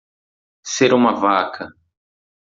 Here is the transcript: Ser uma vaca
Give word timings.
Ser 0.63 0.95
uma 0.95 1.11
vaca 1.13 1.69